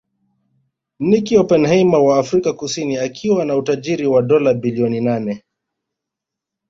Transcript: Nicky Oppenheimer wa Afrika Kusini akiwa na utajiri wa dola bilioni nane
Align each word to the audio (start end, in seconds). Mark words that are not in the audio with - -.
Nicky 0.99 1.35
Oppenheimer 1.37 1.99
wa 1.99 2.17
Afrika 2.19 2.53
Kusini 2.53 2.97
akiwa 2.97 3.45
na 3.45 3.55
utajiri 3.55 4.07
wa 4.07 4.21
dola 4.21 4.53
bilioni 4.53 5.01
nane 5.01 5.43